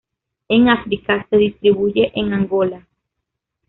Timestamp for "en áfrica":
0.49-1.27